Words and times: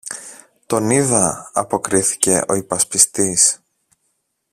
τον 0.65 0.89
είδα, 0.89 1.49
αποκρίθηκε 1.53 2.43
ο 2.47 2.53
υπασπιστής. 2.53 3.59